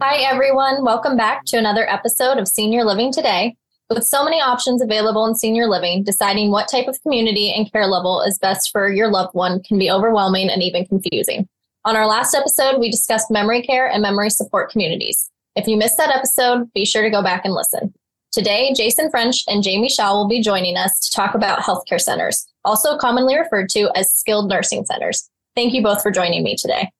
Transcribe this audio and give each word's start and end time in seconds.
Hi, 0.00 0.18
everyone. 0.18 0.84
Welcome 0.84 1.16
back 1.16 1.44
to 1.46 1.56
another 1.56 1.90
episode 1.90 2.38
of 2.38 2.46
Senior 2.46 2.84
Living 2.84 3.12
Today. 3.12 3.56
With 3.90 4.04
so 4.04 4.24
many 4.24 4.40
options 4.40 4.80
available 4.80 5.26
in 5.26 5.34
senior 5.34 5.66
living, 5.66 6.04
deciding 6.04 6.50
what 6.50 6.68
type 6.68 6.88
of 6.88 7.00
community 7.02 7.52
and 7.52 7.70
care 7.72 7.86
level 7.86 8.22
is 8.22 8.38
best 8.38 8.70
for 8.70 8.90
your 8.90 9.10
loved 9.10 9.34
one 9.34 9.62
can 9.62 9.78
be 9.78 9.90
overwhelming 9.90 10.50
and 10.50 10.62
even 10.62 10.86
confusing. 10.86 11.48
On 11.84 11.96
our 11.96 12.06
last 12.06 12.34
episode, 12.34 12.78
we 12.78 12.90
discussed 12.90 13.30
memory 13.30 13.62
care 13.62 13.88
and 13.88 14.02
memory 14.02 14.30
support 14.30 14.70
communities. 14.70 15.30
If 15.56 15.66
you 15.66 15.76
missed 15.76 15.96
that 15.98 16.14
episode, 16.14 16.72
be 16.72 16.84
sure 16.84 17.02
to 17.02 17.10
go 17.10 17.22
back 17.22 17.44
and 17.44 17.52
listen. 17.52 17.92
Today, 18.34 18.72
Jason 18.74 19.12
French 19.12 19.44
and 19.46 19.62
Jamie 19.62 19.88
Shaw 19.88 20.12
will 20.12 20.26
be 20.26 20.42
joining 20.42 20.76
us 20.76 20.98
to 20.98 21.12
talk 21.14 21.36
about 21.36 21.60
healthcare 21.60 22.00
centers, 22.00 22.44
also 22.64 22.96
commonly 22.96 23.38
referred 23.38 23.68
to 23.68 23.88
as 23.94 24.12
skilled 24.12 24.50
nursing 24.50 24.84
centers. 24.84 25.30
Thank 25.54 25.72
you 25.72 25.84
both 25.84 26.02
for 26.02 26.10
joining 26.10 26.42
me 26.42 26.56
today. 26.56 26.90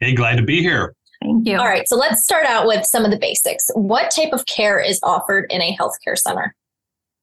Hey, 0.00 0.14
glad 0.14 0.36
to 0.36 0.42
be 0.42 0.60
here. 0.60 0.94
Thank 1.22 1.48
you. 1.48 1.56
All 1.56 1.64
right, 1.64 1.88
so 1.88 1.96
let's 1.96 2.24
start 2.24 2.44
out 2.44 2.66
with 2.66 2.84
some 2.84 3.06
of 3.06 3.10
the 3.10 3.16
basics. 3.16 3.70
What 3.72 4.10
type 4.10 4.34
of 4.34 4.44
care 4.44 4.78
is 4.78 5.00
offered 5.02 5.46
in 5.48 5.62
a 5.62 5.74
healthcare 5.80 6.18
center? 6.18 6.54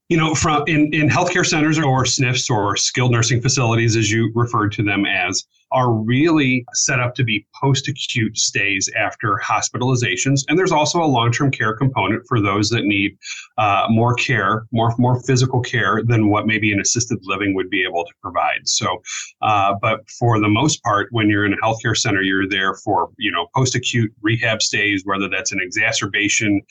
You 0.09 0.17
know, 0.17 0.33
from 0.33 0.63
in, 0.65 0.91
in 0.91 1.07
healthcare 1.07 1.45
centers 1.45 1.77
or 1.77 2.05
SNFs 2.05 2.49
or 2.49 2.75
skilled 2.75 3.11
nursing 3.11 3.39
facilities, 3.39 3.95
as 3.95 4.09
you 4.09 4.31
referred 4.33 4.71
to 4.71 4.83
them 4.83 5.05
as, 5.05 5.43
are 5.73 5.91
really 5.91 6.65
set 6.73 6.99
up 6.99 7.15
to 7.15 7.23
be 7.23 7.45
post 7.59 7.87
acute 7.87 8.37
stays 8.37 8.89
after 8.95 9.39
hospitalizations. 9.43 10.41
And 10.47 10.57
there's 10.57 10.71
also 10.71 11.01
a 11.01 11.05
long 11.05 11.31
term 11.31 11.51
care 11.51 11.75
component 11.75 12.23
for 12.27 12.39
those 12.39 12.69
that 12.69 12.83
need 12.85 13.17
uh, 13.57 13.87
more 13.89 14.13
care, 14.13 14.65
more, 14.71 14.93
more 14.97 15.21
physical 15.23 15.61
care 15.61 16.01
than 16.05 16.29
what 16.29 16.45
maybe 16.47 16.71
an 16.71 16.79
assisted 16.79 17.19
living 17.23 17.55
would 17.55 17.69
be 17.69 17.83
able 17.83 18.05
to 18.05 18.13
provide. 18.21 18.67
So, 18.67 19.01
uh, 19.41 19.73
but 19.81 20.09
for 20.09 20.39
the 20.39 20.47
most 20.47 20.83
part, 20.83 21.07
when 21.11 21.29
you're 21.29 21.45
in 21.45 21.53
a 21.53 21.57
healthcare 21.57 21.97
center, 21.97 22.21
you're 22.21 22.47
there 22.47 22.75
for, 22.75 23.09
you 23.17 23.31
know, 23.31 23.47
post 23.55 23.75
acute 23.75 24.11
rehab 24.21 24.61
stays, 24.61 25.03
whether 25.05 25.27
that's 25.27 25.51
an 25.51 25.59
exacerbation 25.61 26.61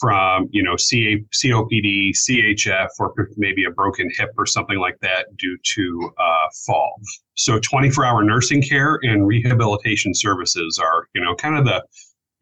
from, 0.00 0.48
you 0.50 0.62
know, 0.62 0.76
CA, 0.76 1.24
COPD, 1.32 2.12
CHF, 2.12 2.88
or 2.98 3.14
maybe 3.36 3.64
a 3.64 3.70
broken 3.70 4.10
hip 4.16 4.30
or 4.38 4.46
something 4.46 4.78
like 4.78 4.98
that 5.00 5.36
due 5.36 5.58
to 5.74 6.10
uh, 6.18 6.48
fall. 6.66 7.00
So 7.36 7.58
24 7.58 8.04
hour 8.04 8.22
nursing 8.22 8.62
care 8.62 8.98
and 9.02 9.26
rehabilitation 9.26 10.14
services 10.14 10.78
are, 10.82 11.08
you 11.14 11.22
know, 11.22 11.34
kind 11.34 11.56
of 11.56 11.64
the, 11.64 11.84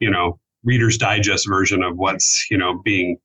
you 0.00 0.10
know, 0.10 0.38
Reader's 0.64 0.98
Digest 0.98 1.48
version 1.48 1.82
of 1.82 1.96
what's, 1.96 2.46
you 2.50 2.58
know, 2.58 2.80
being 2.84 3.16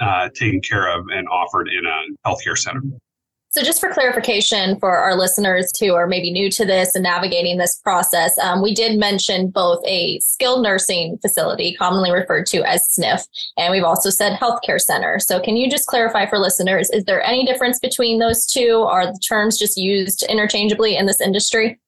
uh, 0.00 0.28
taken 0.34 0.60
care 0.60 0.96
of 0.96 1.06
and 1.12 1.28
offered 1.28 1.68
in 1.68 1.84
a 1.86 2.28
healthcare 2.28 2.56
center. 2.56 2.82
So, 3.52 3.64
just 3.64 3.80
for 3.80 3.92
clarification 3.92 4.78
for 4.78 4.96
our 4.96 5.16
listeners 5.16 5.76
who 5.80 5.92
are 5.94 6.06
maybe 6.06 6.30
new 6.30 6.50
to 6.52 6.64
this 6.64 6.94
and 6.94 7.02
navigating 7.02 7.58
this 7.58 7.80
process, 7.82 8.38
um, 8.38 8.62
we 8.62 8.72
did 8.72 8.96
mention 8.96 9.50
both 9.50 9.84
a 9.84 10.20
skilled 10.20 10.62
nursing 10.62 11.18
facility, 11.20 11.74
commonly 11.74 12.12
referred 12.12 12.46
to 12.46 12.62
as 12.62 12.86
SNF, 12.96 13.26
and 13.56 13.72
we've 13.72 13.82
also 13.82 14.08
said 14.08 14.38
healthcare 14.38 14.80
center. 14.80 15.18
So, 15.18 15.40
can 15.40 15.56
you 15.56 15.68
just 15.68 15.86
clarify 15.86 16.26
for 16.26 16.38
listeners, 16.38 16.90
is 16.90 17.02
there 17.06 17.24
any 17.24 17.44
difference 17.44 17.80
between 17.80 18.20
those 18.20 18.46
two? 18.46 18.86
Are 18.88 19.06
the 19.06 19.18
terms 19.18 19.58
just 19.58 19.76
used 19.76 20.22
interchangeably 20.28 20.96
in 20.96 21.06
this 21.06 21.20
industry? 21.20 21.80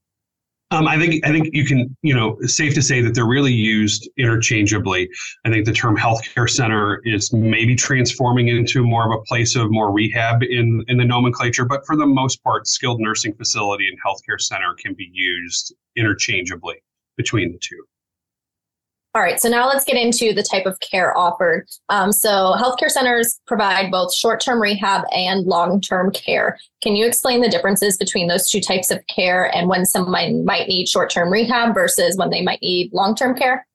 Um, 0.72 0.88
I 0.88 0.98
think 0.98 1.24
I 1.26 1.30
think 1.30 1.50
you 1.52 1.66
can 1.66 1.94
you 2.00 2.14
know 2.14 2.38
safe 2.46 2.72
to 2.74 2.82
say 2.82 3.02
that 3.02 3.14
they're 3.14 3.26
really 3.26 3.52
used 3.52 4.08
interchangeably. 4.16 5.06
I 5.44 5.50
think 5.50 5.66
the 5.66 5.72
term 5.72 5.98
healthcare 5.98 6.48
center 6.48 7.02
is 7.04 7.30
maybe 7.30 7.76
transforming 7.76 8.48
into 8.48 8.82
more 8.82 9.04
of 9.04 9.20
a 9.20 9.22
place 9.24 9.54
of 9.54 9.70
more 9.70 9.92
rehab 9.92 10.42
in 10.42 10.82
in 10.88 10.96
the 10.96 11.04
nomenclature, 11.04 11.66
but 11.66 11.84
for 11.84 11.94
the 11.94 12.06
most 12.06 12.42
part, 12.42 12.66
skilled 12.66 13.00
nursing 13.00 13.34
facility 13.34 13.86
and 13.86 13.98
healthcare 14.02 14.40
center 14.40 14.74
can 14.82 14.94
be 14.94 15.10
used 15.12 15.74
interchangeably 15.94 16.82
between 17.18 17.52
the 17.52 17.58
two. 17.58 17.84
All 19.14 19.20
right, 19.20 19.38
so 19.38 19.50
now 19.50 19.68
let's 19.68 19.84
get 19.84 19.96
into 19.96 20.32
the 20.32 20.42
type 20.42 20.64
of 20.64 20.80
care 20.80 21.16
offered. 21.18 21.68
Um, 21.90 22.12
so, 22.12 22.54
healthcare 22.56 22.88
centers 22.88 23.38
provide 23.46 23.90
both 23.90 24.14
short 24.14 24.40
term 24.40 24.60
rehab 24.60 25.04
and 25.12 25.44
long 25.44 25.82
term 25.82 26.10
care. 26.12 26.58
Can 26.82 26.96
you 26.96 27.06
explain 27.06 27.42
the 27.42 27.50
differences 27.50 27.98
between 27.98 28.28
those 28.28 28.48
two 28.48 28.60
types 28.60 28.90
of 28.90 29.06
care 29.08 29.54
and 29.54 29.68
when 29.68 29.84
someone 29.84 30.46
might 30.46 30.66
need 30.66 30.88
short 30.88 31.10
term 31.10 31.30
rehab 31.30 31.74
versus 31.74 32.16
when 32.16 32.30
they 32.30 32.40
might 32.40 32.62
need 32.62 32.90
long 32.94 33.14
term 33.14 33.36
care? 33.36 33.66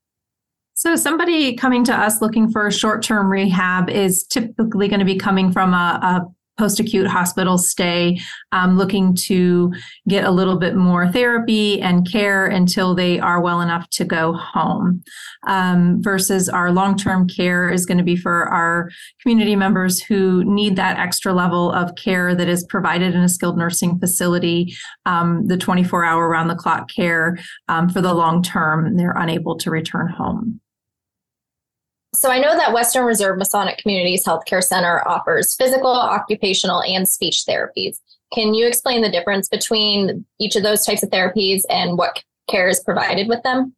So, 0.74 0.96
somebody 0.96 1.53
coming 1.56 1.84
to 1.84 1.94
us 1.94 2.20
looking 2.20 2.50
for 2.52 2.72
short 2.72 3.03
term 3.03 3.31
rehab 3.31 3.92
is 3.92 4.26
typically 4.26 4.88
going 4.88 5.02
to 5.02 5.06
be 5.06 5.18
coming 5.18 5.52
from 5.52 5.76
a, 5.76 6.00
a 6.02 6.28
post 6.57 6.79
acute 6.79 7.07
hospital 7.07 7.57
stay, 7.57 8.19
um, 8.51 8.78
looking 8.78 9.16
to 9.16 9.72
get 10.07 10.23
a 10.23 10.31
little 10.31 10.57
bit 10.57 10.75
more 10.75 11.07
therapy 11.12 11.81
and 11.81 12.09
care 12.09 12.45
until 12.47 12.95
they 12.95 13.19
are 13.19 13.41
well 13.41 13.62
enough 13.62 13.90
to 13.91 14.06
go 14.06 14.34
home. 14.34 15.03
Um, 15.46 16.01
versus 16.01 16.50
our 16.50 16.72
long 16.72 16.97
term 16.97 17.28
care 17.28 17.69
is 17.69 17.85
going 17.85 17.97
to 17.97 18.03
be 18.03 18.16
for 18.16 18.46
our 18.46 18.90
community 19.22 19.56
members 19.56 20.01
who 20.01 20.44
need 20.44 20.75
that 20.75 20.97
extra 20.97 21.34
level 21.34 21.72
of 21.72 21.96
care 21.96 22.35
that 22.35 22.50
is 22.50 22.66
provided 22.66 23.16
in 23.16 23.22
a 23.22 23.29
skilled 23.29 23.57
nursing 23.57 24.00
facility, 24.00 24.75
um, 25.06 25.47
the 25.47 25.57
24 25.57 26.03
hour 26.03 26.28
round 26.28 26.50
the 26.50 26.56
clock 26.56 26.90
care 26.90 27.38
um, 27.67 27.90
for 27.90 28.01
the 28.01 28.13
long 28.13 28.41
term. 28.41 28.97
They're 28.97 29.16
unable 29.17 29.57
to 29.57 29.72
return 29.72 30.07
home. 30.09 30.59
So 32.17 32.31
I 32.31 32.39
know 32.39 32.55
that 32.55 32.73
Western 32.73 33.05
Reserve 33.05 33.38
Masonic 33.38 33.78
Communities 33.78 34.25
Healthcare 34.25 34.63
Center 34.63 35.07
offers 35.07 35.53
physical, 35.53 35.91
occupational, 35.91 36.81
and 36.81 37.07
speech 37.07 37.44
therapies. 37.47 38.00
Can 38.33 38.55
you 38.55 38.66
explain 38.66 39.03
the 39.03 39.11
difference 39.11 39.47
between 39.47 40.25
each 40.39 40.55
of 40.55 40.63
those 40.63 40.83
types 40.83 41.03
of 41.03 41.11
therapies 41.11 41.61
and 41.69 41.95
what 41.95 42.23
care 42.50 42.69
is 42.69 42.79
provided 42.79 43.28
with 43.28 43.44
them? 43.44 43.75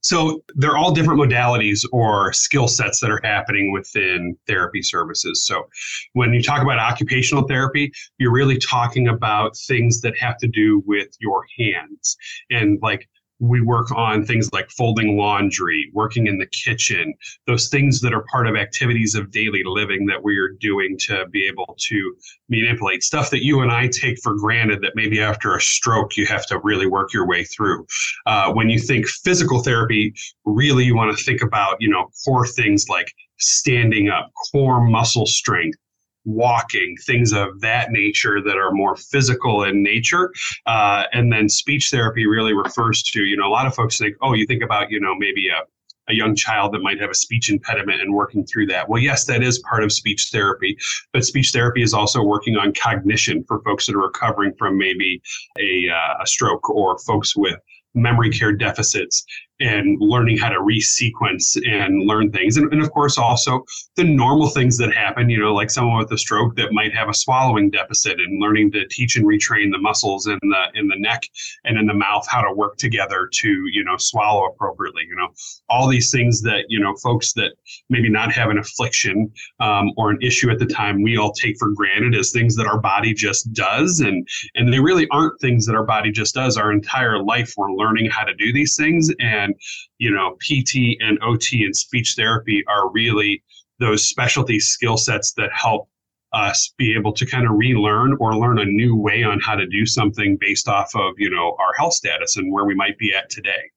So 0.00 0.44
they're 0.54 0.76
all 0.76 0.92
different 0.92 1.18
modalities 1.18 1.84
or 1.90 2.32
skill 2.34 2.68
sets 2.68 3.00
that 3.00 3.10
are 3.10 3.22
happening 3.24 3.72
within 3.72 4.36
therapy 4.46 4.82
services. 4.82 5.44
So 5.46 5.66
when 6.12 6.34
you 6.34 6.42
talk 6.42 6.62
about 6.62 6.78
occupational 6.78 7.48
therapy, 7.48 7.90
you're 8.18 8.30
really 8.30 8.58
talking 8.58 9.08
about 9.08 9.56
things 9.56 10.02
that 10.02 10.16
have 10.18 10.36
to 10.38 10.46
do 10.46 10.84
with 10.86 11.08
your 11.20 11.46
hands 11.58 12.16
and 12.50 12.78
like 12.80 13.08
we 13.40 13.60
work 13.60 13.90
on 13.92 14.24
things 14.24 14.48
like 14.52 14.70
folding 14.70 15.16
laundry, 15.16 15.90
working 15.92 16.26
in 16.26 16.38
the 16.38 16.46
kitchen, 16.46 17.12
those 17.46 17.68
things 17.68 18.00
that 18.00 18.14
are 18.14 18.24
part 18.30 18.46
of 18.46 18.56
activities 18.56 19.14
of 19.14 19.30
daily 19.30 19.62
living 19.64 20.06
that 20.06 20.22
we 20.22 20.38
are 20.38 20.50
doing 20.60 20.96
to 21.00 21.26
be 21.32 21.46
able 21.46 21.76
to 21.78 22.16
manipulate 22.48 23.02
stuff 23.02 23.30
that 23.30 23.44
you 23.44 23.60
and 23.60 23.72
I 23.72 23.88
take 23.88 24.18
for 24.22 24.34
granted 24.34 24.82
that 24.82 24.92
maybe 24.94 25.20
after 25.20 25.56
a 25.56 25.60
stroke 25.60 26.16
you 26.16 26.26
have 26.26 26.46
to 26.46 26.60
really 26.60 26.86
work 26.86 27.12
your 27.12 27.26
way 27.26 27.44
through. 27.44 27.86
Uh, 28.26 28.52
when 28.52 28.70
you 28.70 28.78
think 28.78 29.06
physical 29.08 29.62
therapy, 29.62 30.14
really 30.44 30.84
you 30.84 30.94
want 30.94 31.16
to 31.16 31.24
think 31.24 31.42
about, 31.42 31.76
you 31.80 31.88
know, 31.88 32.10
core 32.24 32.46
things 32.46 32.88
like 32.88 33.12
standing 33.38 34.08
up, 34.08 34.30
core 34.52 34.80
muscle 34.80 35.26
strength, 35.26 35.78
walking, 36.24 36.96
things 37.04 37.32
of 37.32 37.60
that 37.60 37.90
nature 37.90 38.40
that 38.42 38.56
are 38.56 38.72
more 38.72 38.96
physical 38.96 39.64
in 39.64 39.82
nature. 39.82 40.32
Uh, 40.66 41.04
and 41.12 41.32
then 41.32 41.48
speech 41.48 41.90
therapy 41.90 42.26
really 42.26 42.54
refers 42.54 43.02
to, 43.02 43.24
you 43.24 43.36
know, 43.36 43.46
a 43.46 43.50
lot 43.50 43.66
of 43.66 43.74
folks 43.74 43.98
think, 43.98 44.16
oh, 44.22 44.32
you 44.32 44.46
think 44.46 44.62
about, 44.62 44.90
you 44.90 45.00
know, 45.00 45.14
maybe 45.14 45.48
a 45.48 45.62
a 46.08 46.14
young 46.14 46.34
child 46.34 46.72
that 46.72 46.80
might 46.80 47.00
have 47.00 47.10
a 47.10 47.14
speech 47.14 47.50
impediment 47.50 48.00
and 48.00 48.12
working 48.12 48.44
through 48.44 48.66
that. 48.66 48.88
Well, 48.88 49.00
yes, 49.00 49.24
that 49.26 49.42
is 49.42 49.58
part 49.60 49.82
of 49.82 49.92
speech 49.92 50.28
therapy, 50.30 50.76
but 51.12 51.24
speech 51.24 51.50
therapy 51.52 51.82
is 51.82 51.94
also 51.94 52.22
working 52.22 52.56
on 52.56 52.74
cognition 52.74 53.44
for 53.44 53.62
folks 53.62 53.86
that 53.86 53.94
are 53.94 54.02
recovering 54.02 54.52
from 54.58 54.76
maybe 54.76 55.22
a, 55.58 55.88
uh, 55.88 56.22
a 56.22 56.26
stroke 56.26 56.68
or 56.68 56.98
folks 56.98 57.36
with 57.36 57.56
memory 57.94 58.30
care 58.30 58.52
deficits 58.52 59.24
and 59.60 59.96
learning 60.00 60.38
how 60.38 60.48
to 60.48 60.60
resequence 60.60 61.56
and 61.66 62.06
learn 62.06 62.30
things. 62.30 62.56
And, 62.56 62.72
and, 62.72 62.82
of 62.82 62.90
course, 62.90 63.18
also 63.18 63.64
the 63.96 64.04
normal 64.04 64.48
things 64.48 64.76
that 64.78 64.92
happen, 64.92 65.30
you 65.30 65.38
know, 65.38 65.54
like 65.54 65.70
someone 65.70 65.98
with 65.98 66.10
a 66.12 66.18
stroke 66.18 66.56
that 66.56 66.72
might 66.72 66.94
have 66.94 67.08
a 67.08 67.14
swallowing 67.14 67.70
deficit 67.70 68.18
and 68.20 68.42
learning 68.42 68.72
to 68.72 68.86
teach 68.88 69.16
and 69.16 69.24
retrain 69.24 69.70
the 69.70 69.78
muscles 69.78 70.26
in 70.26 70.38
the 70.42 70.64
in 70.74 70.88
the 70.88 70.96
neck 70.98 71.22
and 71.64 71.78
in 71.78 71.86
the 71.86 71.94
mouth 71.94 72.26
how 72.28 72.42
to 72.42 72.52
work 72.52 72.76
together 72.76 73.28
to, 73.32 73.48
you 73.72 73.84
know, 73.84 73.96
swallow 73.96 74.46
appropriately. 74.46 75.02
You 75.08 75.16
know, 75.16 75.28
all 75.68 75.88
these 75.88 76.10
things 76.10 76.42
that, 76.42 76.64
you 76.68 76.80
know, 76.80 76.94
folks 76.96 77.32
that 77.34 77.52
maybe 77.88 78.08
not 78.08 78.32
have 78.32 78.50
an 78.50 78.58
affliction 78.58 79.30
um, 79.60 79.90
or 79.96 80.10
an 80.10 80.18
issue 80.20 80.50
at 80.50 80.58
the 80.58 80.66
time, 80.66 81.02
we 81.02 81.16
all 81.16 81.32
take 81.32 81.56
for 81.58 81.70
granted 81.70 82.14
as 82.14 82.32
things 82.32 82.56
that 82.56 82.66
our 82.66 82.80
body 82.80 83.14
just 83.14 83.52
does. 83.52 84.00
And 84.00 84.26
and 84.56 84.72
they 84.72 84.80
really 84.80 85.06
aren't 85.10 85.40
things 85.40 85.64
that 85.66 85.76
our 85.76 85.84
body 85.86 86.10
just 86.10 86.34
does. 86.34 86.56
Our 86.56 86.72
entire 86.72 87.22
life 87.22 87.54
we're 87.56 87.72
learning 87.72 88.10
how 88.10 88.24
to 88.24 88.34
do 88.34 88.52
these 88.52 88.76
things. 88.76 89.12
And 89.20 89.53
and 89.54 89.60
you 89.98 90.10
know 90.10 90.36
pt 90.40 90.96
and 91.00 91.18
ot 91.22 91.52
and 91.52 91.76
speech 91.76 92.14
therapy 92.16 92.62
are 92.68 92.90
really 92.90 93.42
those 93.80 94.08
specialty 94.08 94.60
skill 94.60 94.96
sets 94.96 95.32
that 95.32 95.50
help 95.52 95.88
us 96.32 96.74
be 96.78 96.94
able 96.96 97.12
to 97.12 97.24
kind 97.26 97.46
of 97.46 97.52
relearn 97.56 98.16
or 98.18 98.36
learn 98.36 98.58
a 98.58 98.64
new 98.64 98.96
way 98.96 99.22
on 99.22 99.40
how 99.40 99.54
to 99.54 99.66
do 99.66 99.86
something 99.86 100.36
based 100.40 100.68
off 100.68 100.90
of 100.94 101.14
you 101.18 101.30
know 101.30 101.56
our 101.58 101.72
health 101.76 101.92
status 101.92 102.36
and 102.36 102.52
where 102.52 102.64
we 102.64 102.74
might 102.74 102.98
be 102.98 103.14
at 103.14 103.30
today. 103.30 103.70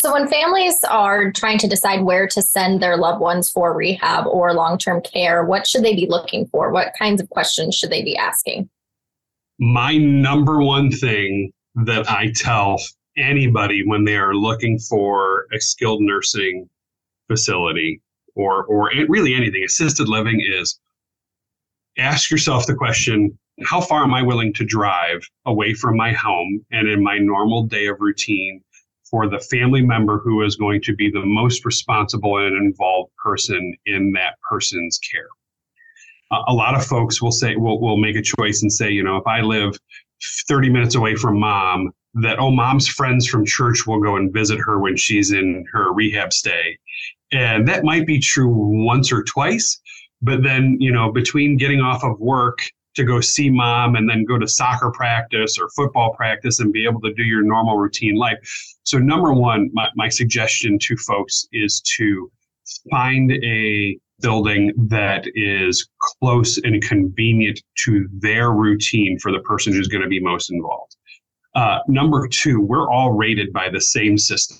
So 0.00 0.12
when 0.12 0.26
families 0.26 0.76
are 0.90 1.30
trying 1.30 1.58
to 1.58 1.68
decide 1.68 2.02
where 2.02 2.26
to 2.26 2.42
send 2.42 2.82
their 2.82 2.96
loved 2.96 3.20
ones 3.20 3.48
for 3.48 3.72
rehab 3.74 4.26
or 4.26 4.52
long-term 4.52 5.02
care 5.02 5.44
what 5.44 5.68
should 5.68 5.84
they 5.84 5.94
be 5.94 6.06
looking 6.08 6.46
for? 6.46 6.72
What 6.72 6.92
kinds 6.98 7.20
of 7.20 7.30
questions 7.30 7.76
should 7.76 7.90
they 7.90 8.02
be 8.02 8.16
asking? 8.16 8.68
My 9.60 9.96
number 9.96 10.60
one 10.60 10.90
thing 10.90 11.52
that 11.76 12.10
I 12.10 12.32
tell 12.34 12.78
anybody 13.16 13.82
when 13.86 14.04
they 14.04 14.16
are 14.16 14.34
looking 14.34 14.78
for 14.78 15.46
a 15.52 15.60
skilled 15.60 16.00
nursing 16.02 16.68
facility 17.28 18.00
or 18.34 18.64
or 18.64 18.90
really 19.08 19.34
anything 19.34 19.62
assisted 19.64 20.08
living 20.08 20.40
is 20.40 20.78
ask 21.98 22.30
yourself 22.30 22.66
the 22.66 22.74
question 22.74 23.36
how 23.62 23.80
far 23.80 24.02
am 24.02 24.12
I 24.12 24.22
willing 24.22 24.52
to 24.54 24.64
drive 24.64 25.22
away 25.46 25.74
from 25.74 25.96
my 25.96 26.12
home 26.12 26.64
and 26.72 26.88
in 26.88 27.02
my 27.02 27.18
normal 27.18 27.62
day 27.62 27.86
of 27.86 28.00
routine 28.00 28.62
for 29.08 29.28
the 29.28 29.38
family 29.38 29.80
member 29.80 30.18
who 30.18 30.42
is 30.42 30.56
going 30.56 30.82
to 30.82 30.94
be 30.94 31.08
the 31.08 31.24
most 31.24 31.64
responsible 31.64 32.38
and 32.38 32.56
involved 32.56 33.12
person 33.16 33.76
in 33.86 34.12
that 34.12 34.34
person's 34.50 34.98
care? 34.98 35.28
a 36.48 36.52
lot 36.52 36.74
of 36.74 36.84
folks 36.84 37.22
will 37.22 37.32
say 37.32 37.56
will 37.56 37.80
will 37.80 37.96
make 37.96 38.16
a 38.16 38.22
choice 38.22 38.62
and 38.62 38.72
say, 38.72 38.90
you 38.90 39.02
know, 39.02 39.16
if 39.16 39.26
I 39.26 39.40
live 39.40 39.78
30 40.48 40.70
minutes 40.70 40.94
away 40.94 41.14
from 41.14 41.38
mom, 41.38 41.92
that 42.14 42.38
oh, 42.38 42.50
mom's 42.50 42.88
friends 42.88 43.26
from 43.26 43.44
church 43.44 43.86
will 43.86 44.00
go 44.00 44.16
and 44.16 44.32
visit 44.32 44.58
her 44.58 44.78
when 44.78 44.96
she's 44.96 45.32
in 45.32 45.64
her 45.72 45.92
rehab 45.92 46.32
stay, 46.32 46.78
and 47.32 47.66
that 47.68 47.84
might 47.84 48.06
be 48.06 48.18
true 48.18 48.52
once 48.84 49.12
or 49.12 49.22
twice, 49.24 49.80
but 50.22 50.42
then 50.42 50.76
you 50.80 50.92
know, 50.92 51.12
between 51.12 51.56
getting 51.56 51.80
off 51.80 52.04
of 52.04 52.18
work 52.20 52.58
to 52.94 53.04
go 53.04 53.20
see 53.20 53.50
mom 53.50 53.96
and 53.96 54.08
then 54.08 54.24
go 54.24 54.38
to 54.38 54.46
soccer 54.46 54.90
practice 54.90 55.58
or 55.58 55.68
football 55.70 56.14
practice 56.14 56.60
and 56.60 56.72
be 56.72 56.86
able 56.86 57.00
to 57.00 57.12
do 57.14 57.24
your 57.24 57.42
normal 57.42 57.76
routine 57.76 58.16
life. 58.16 58.38
So, 58.84 58.98
number 58.98 59.32
one, 59.32 59.70
my, 59.72 59.88
my 59.96 60.08
suggestion 60.08 60.78
to 60.80 60.96
folks 60.96 61.46
is 61.52 61.80
to 61.96 62.30
find 62.90 63.32
a 63.32 63.98
building 64.20 64.72
that 64.76 65.24
is 65.34 65.88
close 66.00 66.58
and 66.58 66.80
convenient 66.82 67.60
to 67.84 68.08
their 68.12 68.52
routine 68.52 69.18
for 69.18 69.32
the 69.32 69.40
person 69.40 69.72
who's 69.72 69.88
going 69.88 70.02
to 70.02 70.08
be 70.08 70.20
most 70.20 70.50
involved. 70.50 70.96
Uh, 71.54 71.78
number 71.86 72.26
two, 72.28 72.60
we're 72.60 72.90
all 72.90 73.12
rated 73.12 73.52
by 73.52 73.68
the 73.68 73.80
same 73.80 74.18
system 74.18 74.58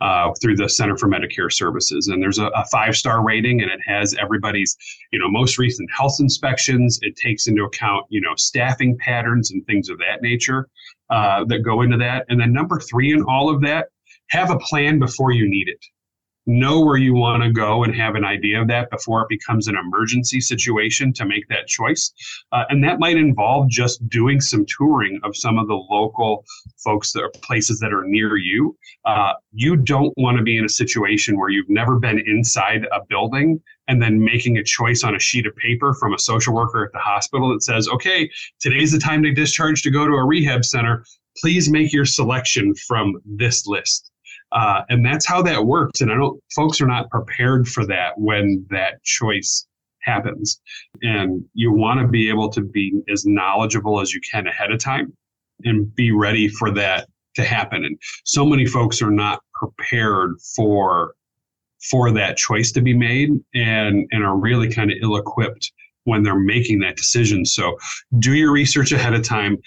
uh, 0.00 0.32
through 0.40 0.56
the 0.56 0.68
Center 0.68 0.96
for 0.96 1.08
Medicare 1.08 1.52
Services. 1.52 2.08
And 2.08 2.22
there's 2.22 2.38
a, 2.38 2.46
a 2.46 2.64
five 2.66 2.96
star 2.96 3.22
rating 3.22 3.62
and 3.62 3.70
it 3.70 3.80
has 3.86 4.14
everybody's, 4.14 4.76
you 5.12 5.18
know, 5.18 5.28
most 5.28 5.58
recent 5.58 5.88
health 5.92 6.16
inspections. 6.20 6.98
It 7.02 7.16
takes 7.16 7.46
into 7.46 7.64
account, 7.64 8.06
you 8.08 8.20
know, 8.20 8.34
staffing 8.36 8.96
patterns 8.98 9.50
and 9.50 9.64
things 9.66 9.88
of 9.88 9.98
that 9.98 10.22
nature 10.22 10.68
uh, 11.10 11.44
that 11.44 11.60
go 11.60 11.82
into 11.82 11.96
that. 11.98 12.24
And 12.28 12.40
then 12.40 12.52
number 12.52 12.80
three 12.80 13.12
in 13.12 13.22
all 13.24 13.48
of 13.48 13.60
that, 13.62 13.88
have 14.30 14.50
a 14.50 14.58
plan 14.58 14.98
before 14.98 15.32
you 15.32 15.48
need 15.48 15.68
it 15.68 15.84
know 16.46 16.80
where 16.80 16.96
you 16.96 17.14
want 17.14 17.42
to 17.42 17.50
go 17.50 17.84
and 17.84 17.94
have 17.94 18.14
an 18.14 18.24
idea 18.24 18.60
of 18.60 18.68
that 18.68 18.90
before 18.90 19.22
it 19.22 19.28
becomes 19.28 19.66
an 19.66 19.76
emergency 19.76 20.40
situation 20.40 21.12
to 21.12 21.24
make 21.24 21.48
that 21.48 21.66
choice. 21.66 22.12
Uh, 22.52 22.64
and 22.68 22.82
that 22.84 22.98
might 22.98 23.16
involve 23.16 23.68
just 23.68 24.06
doing 24.08 24.40
some 24.40 24.64
touring 24.66 25.18
of 25.24 25.36
some 25.36 25.58
of 25.58 25.68
the 25.68 25.74
local 25.74 26.44
folks 26.76 27.12
that 27.12 27.22
are 27.22 27.30
places 27.42 27.78
that 27.80 27.92
are 27.92 28.04
near 28.04 28.36
you. 28.36 28.76
Uh, 29.04 29.32
you 29.52 29.76
don't 29.76 30.12
want 30.16 30.36
to 30.36 30.42
be 30.42 30.58
in 30.58 30.64
a 30.64 30.68
situation 30.68 31.38
where 31.38 31.48
you've 31.48 31.70
never 31.70 31.98
been 31.98 32.18
inside 32.26 32.86
a 32.92 33.04
building 33.08 33.60
and 33.88 34.00
then 34.00 34.22
making 34.22 34.56
a 34.56 34.64
choice 34.64 35.04
on 35.04 35.14
a 35.14 35.18
sheet 35.18 35.46
of 35.46 35.54
paper 35.56 35.94
from 35.94 36.14
a 36.14 36.18
social 36.18 36.54
worker 36.54 36.84
at 36.84 36.92
the 36.92 36.98
hospital 36.98 37.52
that 37.52 37.62
says, 37.62 37.88
okay, 37.88 38.30
today's 38.60 38.92
the 38.92 38.98
time 38.98 39.22
to 39.22 39.32
discharge 39.32 39.82
to 39.82 39.90
go 39.90 40.06
to 40.06 40.14
a 40.14 40.24
rehab 40.24 40.64
center. 40.64 41.04
Please 41.38 41.70
make 41.70 41.92
your 41.92 42.04
selection 42.04 42.74
from 42.74 43.20
this 43.24 43.66
list. 43.66 44.10
Uh, 44.54 44.82
and 44.88 45.04
that's 45.04 45.26
how 45.26 45.42
that 45.42 45.66
works. 45.66 46.00
And 46.00 46.10
I 46.10 46.14
don't, 46.14 46.40
folks 46.54 46.80
are 46.80 46.86
not 46.86 47.10
prepared 47.10 47.68
for 47.68 47.84
that 47.86 48.12
when 48.16 48.64
that 48.70 49.02
choice 49.02 49.66
happens. 50.02 50.60
And 51.02 51.44
you 51.54 51.72
want 51.72 52.00
to 52.00 52.06
be 52.06 52.28
able 52.28 52.50
to 52.50 52.60
be 52.60 53.00
as 53.10 53.24
knowledgeable 53.26 54.00
as 54.00 54.14
you 54.14 54.20
can 54.30 54.46
ahead 54.46 54.70
of 54.70 54.78
time 54.78 55.12
and 55.64 55.92
be 55.94 56.12
ready 56.12 56.48
for 56.48 56.70
that 56.72 57.08
to 57.34 57.44
happen. 57.44 57.84
And 57.84 57.98
so 58.24 58.46
many 58.46 58.66
folks 58.66 59.02
are 59.02 59.10
not 59.10 59.40
prepared 59.54 60.34
for 60.54 61.14
for 61.90 62.10
that 62.12 62.36
choice 62.36 62.72
to 62.72 62.80
be 62.80 62.94
made 62.94 63.30
and 63.54 64.06
and 64.10 64.24
are 64.24 64.36
really 64.36 64.72
kind 64.72 64.90
of 64.90 64.96
ill 65.02 65.16
equipped 65.16 65.72
when 66.04 66.22
they're 66.22 66.38
making 66.38 66.78
that 66.80 66.96
decision. 66.96 67.44
So 67.44 67.76
do 68.18 68.34
your 68.34 68.52
research 68.52 68.92
ahead 68.92 69.14
of 69.14 69.22
time 69.22 69.58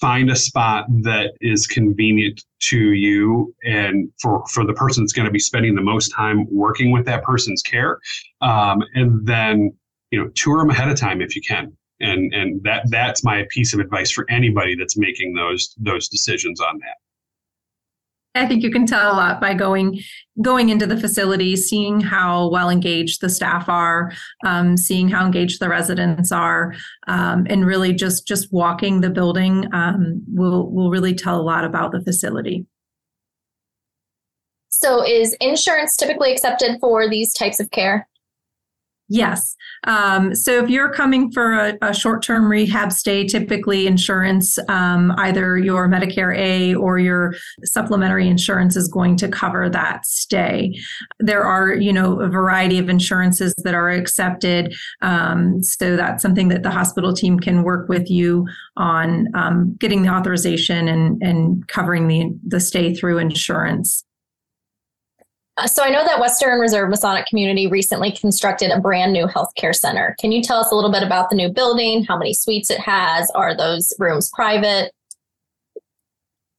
find 0.00 0.30
a 0.30 0.36
spot 0.36 0.86
that 1.02 1.32
is 1.40 1.66
convenient 1.66 2.44
to 2.60 2.92
you 2.92 3.54
and 3.64 4.10
for 4.20 4.44
for 4.48 4.64
the 4.64 4.72
person 4.72 5.04
that's 5.04 5.12
going 5.12 5.26
to 5.26 5.32
be 5.32 5.38
spending 5.38 5.74
the 5.74 5.82
most 5.82 6.08
time 6.08 6.46
working 6.50 6.90
with 6.90 7.04
that 7.06 7.22
person's 7.22 7.62
care 7.62 8.00
um, 8.40 8.82
and 8.94 9.24
then 9.26 9.72
you 10.10 10.22
know 10.22 10.28
tour 10.30 10.58
them 10.58 10.70
ahead 10.70 10.88
of 10.88 10.98
time 10.98 11.20
if 11.20 11.34
you 11.36 11.42
can. 11.42 11.76
And 12.00 12.32
and 12.32 12.62
that 12.62 12.84
that's 12.90 13.24
my 13.24 13.44
piece 13.50 13.74
of 13.74 13.80
advice 13.80 14.10
for 14.10 14.24
anybody 14.30 14.76
that's 14.76 14.96
making 14.96 15.34
those 15.34 15.74
those 15.78 16.08
decisions 16.08 16.60
on 16.60 16.78
that 16.78 16.96
I 18.38 18.46
think 18.46 18.62
you 18.62 18.70
can 18.70 18.86
tell 18.86 19.12
a 19.12 19.14
lot 19.14 19.40
by 19.40 19.54
going 19.54 20.00
going 20.40 20.68
into 20.68 20.86
the 20.86 20.96
facility, 20.96 21.56
seeing 21.56 22.00
how 22.00 22.48
well 22.50 22.70
engaged 22.70 23.20
the 23.20 23.28
staff 23.28 23.68
are, 23.68 24.12
um, 24.46 24.76
seeing 24.76 25.08
how 25.08 25.26
engaged 25.26 25.60
the 25.60 25.68
residents 25.68 26.30
are, 26.30 26.74
um, 27.08 27.46
and 27.50 27.66
really 27.66 27.92
just 27.92 28.26
just 28.26 28.52
walking 28.52 29.00
the 29.00 29.10
building 29.10 29.66
um, 29.72 30.22
will 30.28 30.70
will 30.70 30.90
really 30.90 31.14
tell 31.14 31.40
a 31.40 31.42
lot 31.42 31.64
about 31.64 31.92
the 31.92 32.02
facility. 32.02 32.66
So, 34.68 35.04
is 35.04 35.36
insurance 35.40 35.96
typically 35.96 36.32
accepted 36.32 36.78
for 36.80 37.08
these 37.08 37.32
types 37.32 37.58
of 37.58 37.70
care? 37.70 38.08
Yes. 39.10 39.56
Um, 39.84 40.34
so 40.34 40.62
if 40.62 40.68
you're 40.68 40.92
coming 40.92 41.32
for 41.32 41.54
a, 41.54 41.78
a 41.80 41.94
short 41.94 42.22
term 42.22 42.50
rehab 42.50 42.92
stay, 42.92 43.26
typically 43.26 43.86
insurance, 43.86 44.58
um, 44.68 45.14
either 45.16 45.56
your 45.56 45.88
Medicare 45.88 46.36
A 46.36 46.74
or 46.74 46.98
your 46.98 47.34
supplementary 47.64 48.28
insurance 48.28 48.76
is 48.76 48.86
going 48.86 49.16
to 49.16 49.28
cover 49.28 49.70
that 49.70 50.04
stay. 50.04 50.78
There 51.20 51.42
are, 51.42 51.72
you 51.72 51.92
know, 51.92 52.20
a 52.20 52.28
variety 52.28 52.78
of 52.78 52.90
insurances 52.90 53.54
that 53.64 53.74
are 53.74 53.88
accepted. 53.88 54.74
Um, 55.00 55.62
so 55.62 55.96
that's 55.96 56.20
something 56.20 56.48
that 56.48 56.62
the 56.62 56.70
hospital 56.70 57.14
team 57.14 57.40
can 57.40 57.62
work 57.62 57.88
with 57.88 58.10
you 58.10 58.46
on 58.76 59.28
um, 59.34 59.74
getting 59.78 60.02
the 60.02 60.10
authorization 60.10 60.86
and, 60.86 61.22
and 61.22 61.66
covering 61.68 62.08
the, 62.08 62.38
the 62.46 62.60
stay 62.60 62.94
through 62.94 63.18
insurance. 63.18 64.04
Uh, 65.58 65.66
so 65.66 65.82
I 65.82 65.90
know 65.90 66.04
that 66.04 66.20
Western 66.20 66.60
Reserve 66.60 66.88
Masonic 66.88 67.26
Community 67.26 67.66
recently 67.66 68.12
constructed 68.12 68.70
a 68.70 68.78
brand 68.78 69.12
new 69.12 69.26
healthcare 69.26 69.74
center. 69.74 70.14
Can 70.20 70.30
you 70.30 70.40
tell 70.40 70.58
us 70.58 70.70
a 70.70 70.74
little 70.74 70.92
bit 70.92 71.02
about 71.02 71.30
the 71.30 71.36
new 71.36 71.48
building? 71.48 72.04
How 72.04 72.16
many 72.16 72.32
suites 72.32 72.70
it 72.70 72.78
has? 72.78 73.28
Are 73.34 73.56
those 73.56 73.92
rooms 73.98 74.30
private? 74.32 74.92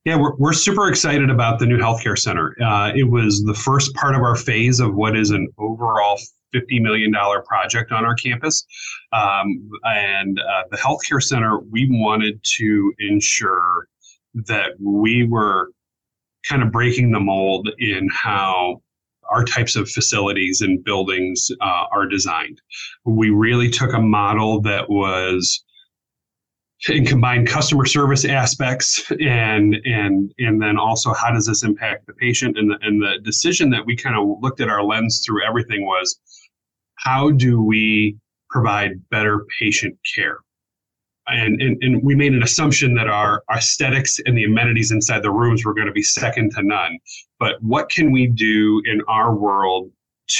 Yeah, 0.03 0.17
we're, 0.17 0.35
we're 0.35 0.53
super 0.53 0.89
excited 0.89 1.29
about 1.29 1.59
the 1.59 1.65
new 1.65 1.77
healthcare 1.77 2.17
center. 2.17 2.55
Uh, 2.61 2.91
it 2.93 3.09
was 3.09 3.41
the 3.43 3.53
first 3.53 3.93
part 3.95 4.15
of 4.15 4.21
our 4.21 4.35
phase 4.35 4.81
of 4.81 4.95
what 4.95 5.15
is 5.15 5.31
an 5.31 5.47
overall 5.57 6.19
$50 6.53 6.81
million 6.81 7.13
project 7.45 7.93
on 7.93 8.03
our 8.05 8.15
campus. 8.15 8.65
Um, 9.13 9.69
and 9.85 10.39
uh, 10.39 10.63
the 10.71 10.77
healthcare 10.77 11.23
center, 11.23 11.59
we 11.71 11.87
wanted 11.89 12.41
to 12.57 12.93
ensure 12.99 13.87
that 14.33 14.71
we 14.79 15.25
were 15.25 15.69
kind 16.47 16.63
of 16.63 16.71
breaking 16.71 17.11
the 17.11 17.19
mold 17.19 17.69
in 17.79 18.09
how 18.11 18.81
our 19.29 19.43
types 19.43 19.75
of 19.75 19.89
facilities 19.89 20.61
and 20.61 20.83
buildings 20.83 21.49
uh, 21.61 21.85
are 21.91 22.07
designed. 22.07 22.61
We 23.05 23.29
really 23.29 23.69
took 23.69 23.93
a 23.93 23.99
model 23.99 24.61
that 24.61 24.89
was 24.89 25.63
and 26.87 27.05
combined 27.05 27.47
customer 27.47 27.85
service 27.85 28.23
aspects 28.23 29.11
and 29.19 29.75
and 29.83 30.33
and 30.37 30.61
then 30.61 30.77
also 30.77 31.13
how 31.13 31.29
does 31.29 31.45
this 31.45 31.63
impact 31.63 32.07
the 32.07 32.13
patient 32.13 32.57
and 32.57 32.71
the, 32.71 32.77
and 32.81 33.01
the 33.01 33.19
decision 33.23 33.69
that 33.69 33.85
we 33.85 33.97
kind 33.97 34.15
of 34.15 34.37
looked 34.41 34.61
at 34.61 34.69
our 34.69 34.81
lens 34.81 35.21
through 35.25 35.45
everything 35.45 35.85
was 35.85 36.17
how 36.95 37.31
do 37.31 37.61
we 37.61 38.17
provide 38.49 38.91
better 39.09 39.45
patient 39.59 39.97
care 40.15 40.39
and, 41.29 41.61
and, 41.61 41.77
and 41.81 42.03
we 42.03 42.15
made 42.15 42.33
an 42.33 42.43
assumption 42.43 42.93
that 42.95 43.07
our 43.07 43.43
aesthetics 43.53 44.19
and 44.25 44.37
the 44.37 44.43
amenities 44.43 44.91
inside 44.91 45.23
the 45.23 45.31
rooms 45.31 45.65
were 45.65 45.73
going 45.73 45.87
to 45.87 45.93
be 45.93 46.03
second 46.03 46.51
to 46.55 46.63
none. 46.63 46.97
But 47.39 47.61
what 47.61 47.89
can 47.89 48.11
we 48.11 48.27
do 48.27 48.81
in 48.85 49.01
our 49.07 49.35
world 49.35 49.91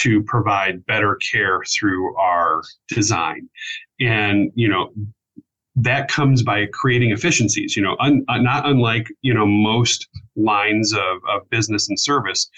to 0.02 0.24
provide 0.24 0.86
better 0.86 1.16
care 1.16 1.62
through 1.64 2.16
our 2.18 2.62
design? 2.88 3.50
And, 4.00 4.52
you 4.56 4.68
know, 4.68 4.92
that 5.76 6.10
comes 6.10 6.44
by 6.44 6.66
creating 6.74 7.12
efficiencies, 7.12 7.76
you 7.76 7.82
know, 7.82 7.96
un, 8.00 8.26
uh, 8.28 8.38
not 8.38 8.68
unlike, 8.68 9.08
you 9.22 9.34
know, 9.34 9.46
most 9.46 10.08
lines 10.36 10.94
of, 10.94 11.18
of 11.30 11.50
business 11.50 11.88
and 11.90 12.00
service 12.00 12.50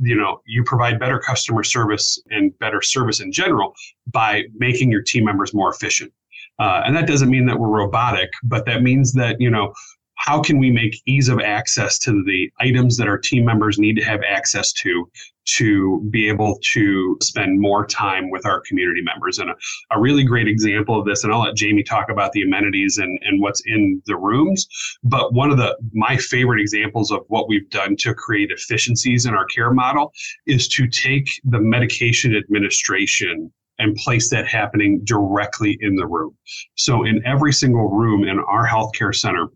you 0.00 0.14
know 0.14 0.40
you 0.46 0.62
provide 0.64 0.98
better 0.98 1.18
customer 1.18 1.64
service 1.64 2.20
and 2.30 2.56
better 2.58 2.80
service 2.80 3.20
in 3.20 3.32
general 3.32 3.74
by 4.06 4.44
making 4.54 4.90
your 4.90 5.02
team 5.02 5.24
members 5.24 5.52
more 5.52 5.70
efficient 5.70 6.12
uh, 6.58 6.82
and 6.84 6.96
that 6.96 7.06
doesn't 7.06 7.30
mean 7.30 7.46
that 7.46 7.58
we're 7.58 7.68
robotic, 7.68 8.30
but 8.42 8.66
that 8.66 8.82
means 8.82 9.12
that, 9.12 9.40
you 9.40 9.50
know, 9.50 9.72
how 10.16 10.40
can 10.40 10.58
we 10.58 10.70
make 10.70 11.00
ease 11.06 11.28
of 11.28 11.40
access 11.40 11.98
to 12.00 12.24
the 12.24 12.50
items 12.60 12.96
that 12.96 13.06
our 13.06 13.18
team 13.18 13.44
members 13.44 13.78
need 13.78 13.94
to 13.96 14.04
have 14.04 14.20
access 14.28 14.72
to 14.72 15.08
to 15.56 16.06
be 16.10 16.28
able 16.28 16.58
to 16.62 17.16
spend 17.22 17.58
more 17.58 17.86
time 17.86 18.30
with 18.30 18.44
our 18.44 18.60
community 18.68 19.00
members. 19.00 19.38
And 19.38 19.48
a, 19.48 19.54
a, 19.92 19.98
really 19.98 20.22
great 20.22 20.46
example 20.46 20.98
of 20.98 21.06
this, 21.06 21.24
and 21.24 21.32
I'll 21.32 21.40
let 21.40 21.56
Jamie 21.56 21.82
talk 21.82 22.10
about 22.10 22.32
the 22.32 22.42
amenities 22.42 22.98
and, 22.98 23.18
and 23.22 23.40
what's 23.40 23.62
in 23.64 24.02
the 24.04 24.16
rooms. 24.16 24.68
But 25.02 25.32
one 25.32 25.50
of 25.50 25.56
the 25.56 25.74
my 25.94 26.18
favorite 26.18 26.60
examples 26.60 27.10
of 27.10 27.20
what 27.28 27.48
we've 27.48 27.68
done 27.70 27.96
to 28.00 28.12
create 28.12 28.50
efficiencies 28.50 29.24
in 29.24 29.34
our 29.34 29.46
care 29.46 29.72
model 29.72 30.12
is 30.46 30.68
to 30.68 30.86
take 30.86 31.28
the 31.44 31.60
medication 31.60 32.36
administration 32.36 33.50
and 33.78 33.94
place 33.96 34.30
that 34.30 34.46
happening 34.46 35.00
directly 35.04 35.78
in 35.80 35.96
the 35.96 36.06
room. 36.06 36.36
So 36.76 37.04
in 37.04 37.24
every 37.24 37.52
single 37.52 37.88
room 37.88 38.24
in 38.24 38.38
our 38.40 38.66
healthcare 38.66 39.14
center, 39.14 39.48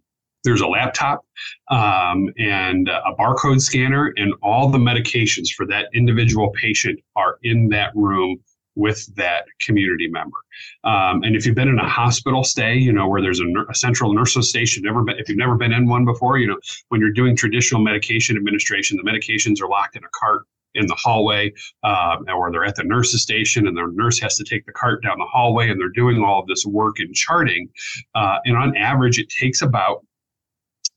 there's 0.44 0.60
a 0.60 0.66
laptop 0.66 1.24
um, 1.70 2.32
and 2.38 2.88
a 2.88 3.14
barcode 3.18 3.60
scanner, 3.60 4.12
and 4.16 4.34
all 4.42 4.68
the 4.68 4.78
medications 4.78 5.50
for 5.50 5.66
that 5.66 5.86
individual 5.94 6.50
patient 6.50 6.98
are 7.14 7.38
in 7.42 7.68
that 7.68 7.92
room 7.94 8.38
with 8.74 9.14
that 9.16 9.44
community 9.60 10.08
member. 10.08 10.36
Um, 10.84 11.22
and 11.22 11.36
if 11.36 11.44
you've 11.44 11.54
been 11.54 11.68
in 11.68 11.78
a 11.78 11.88
hospital 11.88 12.42
stay, 12.42 12.74
you 12.74 12.92
know, 12.92 13.06
where 13.06 13.20
there's 13.20 13.40
a, 13.40 13.44
a 13.68 13.74
central 13.74 14.14
nurses 14.14 14.48
station, 14.48 14.82
never 14.82 15.02
been, 15.02 15.18
if 15.18 15.28
you've 15.28 15.38
never 15.38 15.56
been 15.56 15.72
in 15.72 15.86
one 15.86 16.04
before, 16.04 16.38
you 16.38 16.46
know, 16.46 16.58
when 16.88 17.00
you're 17.00 17.12
doing 17.12 17.36
traditional 17.36 17.82
medication 17.82 18.36
administration, 18.36 18.96
the 18.96 19.02
medications 19.02 19.60
are 19.60 19.68
locked 19.68 19.96
in 19.96 20.02
a 20.04 20.08
cart 20.18 20.42
in 20.74 20.86
the 20.86 20.94
hallway, 20.94 21.52
um, 21.82 22.24
or 22.34 22.50
they're 22.50 22.64
at 22.64 22.76
the 22.76 22.84
nurse's 22.84 23.22
station 23.22 23.66
and 23.66 23.76
the 23.76 23.86
nurse 23.94 24.18
has 24.20 24.36
to 24.36 24.44
take 24.44 24.64
the 24.66 24.72
cart 24.72 25.02
down 25.02 25.18
the 25.18 25.26
hallway 25.26 25.68
and 25.68 25.80
they're 25.80 25.88
doing 25.90 26.22
all 26.22 26.40
of 26.40 26.46
this 26.46 26.64
work 26.66 26.98
and 26.98 27.14
charting. 27.14 27.68
Uh, 28.14 28.38
and 28.44 28.56
on 28.56 28.76
average, 28.76 29.18
it 29.18 29.28
takes 29.28 29.62
about 29.62 30.04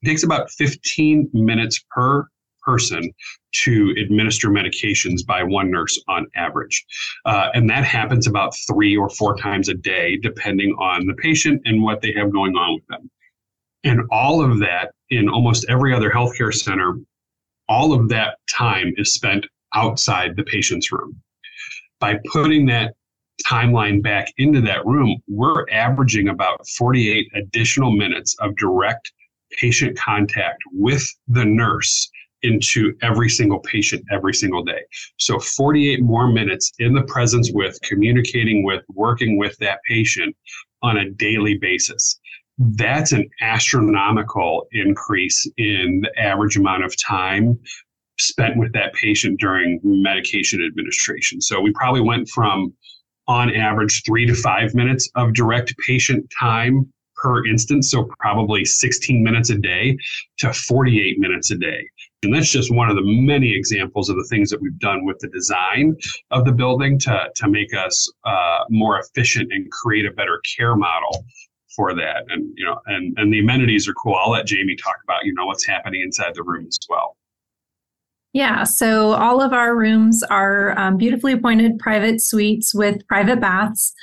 it 0.02 0.08
takes 0.08 0.24
about 0.24 0.52
15 0.52 1.30
minutes 1.34 1.84
per 1.90 2.28
person 2.66 3.12
to 3.64 3.94
administer 3.98 4.50
medications 4.50 5.26
by 5.26 5.44
one 5.44 5.72
nurse 5.72 6.02
on 6.08 6.26
average. 6.36 6.84
Uh, 7.26 7.50
and 7.54 7.70
that 7.70 7.86
happens 7.86 8.28
about 8.28 8.56
three 8.68 8.98
or 8.98 9.10
four 9.10 9.38
times 9.38 9.70
a 9.70 9.74
day, 9.74 10.18
depending 10.18 10.72
on 10.80 11.06
the 11.06 11.14
patient 11.14 11.62
and 11.66 11.82
what 11.82 12.02
they 12.02 12.12
have 12.12 12.32
going 12.32 12.56
on 12.56 12.76
with 12.76 12.88
them. 12.88 13.10
And 13.84 14.02
all 14.12 14.44
of 14.44 14.60
that 14.60 14.92
in 15.10 15.30
almost 15.30 15.66
every 15.70 15.94
other 15.94 16.10
healthcare 16.10 16.54
center, 16.54 16.98
all 17.70 17.94
of 17.94 18.10
that 18.10 18.38
time 18.50 18.94
is 18.98 19.14
spent 19.14 19.46
outside 19.76 20.36
the 20.36 20.44
patient's 20.44 20.92
room. 20.92 21.22
By 22.00 22.20
putting 22.32 22.66
that 22.68 22.96
timeline 23.46 24.02
back 24.02 24.34
into 24.38 24.62
that 24.62 24.86
room, 24.86 25.18
we're 25.28 25.66
averaging 25.70 26.30
about 26.30 26.66
48 26.78 27.28
additional 27.36 27.92
minutes 27.92 28.36
of 28.40 28.56
direct 28.56 29.12
patient 29.52 29.98
contact 29.98 30.62
with 30.72 31.04
the 31.28 31.46
nurse 31.46 32.10
into 32.42 32.94
every 33.02 33.30
single 33.30 33.60
patient 33.60 34.04
every 34.12 34.34
single 34.34 34.64
day. 34.64 34.82
So 35.18 35.40
48 35.40 36.02
more 36.02 36.32
minutes 36.32 36.72
in 36.80 36.94
the 36.94 37.04
presence 37.04 37.52
with, 37.52 37.80
communicating 37.82 38.64
with, 38.64 38.84
working 38.94 39.38
with 39.38 39.58
that 39.58 39.80
patient 39.88 40.36
on 40.82 40.98
a 40.98 41.10
daily 41.10 41.58
basis. 41.58 42.20
That's 42.58 43.12
an 43.12 43.28
astronomical 43.42 44.68
increase 44.72 45.50
in 45.58 46.02
the 46.04 46.22
average 46.22 46.56
amount 46.56 46.86
of 46.86 46.96
time 47.02 47.60
spent 48.20 48.58
with 48.58 48.72
that 48.74 48.94
patient 48.94 49.40
during 49.40 49.80
medication 49.84 50.64
administration. 50.66 51.42
So 51.42 51.60
we 51.62 51.72
probably 51.74 52.02
went 52.02 52.30
from 52.30 52.74
on 53.28 53.54
average 53.54 54.04
three 54.06 54.26
to 54.26 54.36
five 54.36 54.76
minutes 54.76 55.10
of 55.16 55.34
direct 55.34 55.76
patient 55.86 56.26
time 56.40 56.92
per 57.16 57.46
instance, 57.46 57.90
so 57.90 58.10
probably 58.20 58.66
16 58.66 59.24
minutes 59.24 59.50
a 59.50 59.58
day 59.58 59.98
to 60.38 60.54
48 60.54 61.18
minutes 61.20 61.50
a 61.52 61.58
day. 61.58 61.88
And 62.24 62.34
that's 62.34 62.52
just 62.52 62.74
one 62.74 62.90
of 62.90 62.96
the 62.96 63.04
many 63.04 63.56
examples 63.56 64.10
of 64.10 64.16
the 64.16 64.26
things 64.30 64.50
that 64.50 64.62
we've 64.62 64.78
done 64.80 65.06
with 65.06 65.20
the 65.20 65.28
design 65.30 65.96
of 66.32 66.46
the 66.46 66.52
building 66.52 67.00
to, 67.00 67.30
to 67.36 67.50
make 67.50 67.74
us 67.74 68.12
uh, 68.26 68.60
more 68.70 69.00
efficient 69.00 69.52
and 69.52 69.70
create 69.72 70.06
a 70.06 70.12
better 70.12 70.42
care 70.58 70.76
model 70.76 71.26
for 71.76 71.94
that. 71.94 72.26
And 72.30 72.52
you 72.56 72.66
know, 72.66 72.80
and 72.88 73.14
and 73.18 73.34
the 73.34 73.40
amenities 73.40 73.88
are 73.88 73.94
cool. 73.94 74.16
I'll 74.16 74.32
let 74.32 74.46
Jamie 74.46 74.76
talk 74.76 74.96
about 75.04 75.26
you 75.26 75.34
know 75.34 75.46
what's 75.46 75.68
happening 75.68 76.02
inside 76.02 76.34
the 76.34 76.44
room 76.44 76.66
as 76.68 76.80
well. 76.90 77.16
Yeah, 78.36 78.66
so 78.66 79.14
all 79.14 79.42
of 79.42 79.54
our 79.54 79.78
rooms 79.78 80.22
are 80.24 80.78
um, 80.78 80.98
beautifully 80.98 81.32
appointed 81.32 81.80
private 81.80 82.22
suites 82.22 82.76
with 82.76 83.08
private 83.08 83.40
baths. 83.40 83.94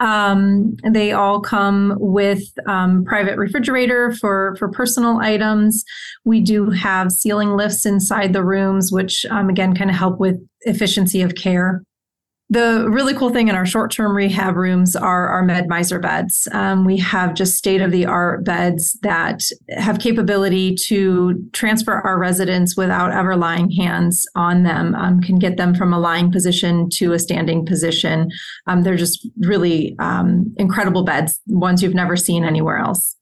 Um, 0.00 0.76
they 0.92 1.12
all 1.12 1.40
come 1.40 1.96
with 1.98 2.42
um, 2.66 3.02
private 3.06 3.38
refrigerator 3.38 4.12
for 4.12 4.56
for 4.58 4.68
personal 4.68 5.20
items. 5.20 5.84
We 6.26 6.42
do 6.42 6.68
have 6.68 7.10
ceiling 7.10 7.56
lifts 7.56 7.86
inside 7.86 8.34
the 8.34 8.44
rooms, 8.44 8.92
which 8.92 9.24
um, 9.30 9.48
again 9.48 9.74
kind 9.74 9.88
of 9.88 9.96
help 9.96 10.20
with 10.20 10.36
efficiency 10.66 11.22
of 11.22 11.34
care. 11.34 11.82
The 12.50 12.86
really 12.88 13.12
cool 13.12 13.28
thing 13.28 13.48
in 13.48 13.54
our 13.54 13.66
short 13.66 13.90
term 13.90 14.16
rehab 14.16 14.56
rooms 14.56 14.96
are 14.96 15.28
our 15.28 15.42
MedMiser 15.42 16.00
beds. 16.00 16.48
Um, 16.52 16.86
we 16.86 16.96
have 16.96 17.34
just 17.34 17.58
state 17.58 17.82
of 17.82 17.90
the 17.90 18.06
art 18.06 18.42
beds 18.42 18.98
that 19.02 19.42
have 19.76 19.98
capability 19.98 20.74
to 20.86 21.46
transfer 21.52 22.00
our 22.00 22.18
residents 22.18 22.74
without 22.74 23.12
ever 23.12 23.36
lying 23.36 23.70
hands 23.72 24.24
on 24.34 24.62
them, 24.62 24.94
um, 24.94 25.20
can 25.20 25.38
get 25.38 25.58
them 25.58 25.74
from 25.74 25.92
a 25.92 25.98
lying 25.98 26.32
position 26.32 26.88
to 26.94 27.12
a 27.12 27.18
standing 27.18 27.66
position. 27.66 28.30
Um, 28.66 28.82
they're 28.82 28.96
just 28.96 29.28
really 29.40 29.94
um, 29.98 30.54
incredible 30.56 31.04
beds, 31.04 31.38
ones 31.48 31.82
you've 31.82 31.92
never 31.92 32.16
seen 32.16 32.44
anywhere 32.44 32.78
else. 32.78 33.17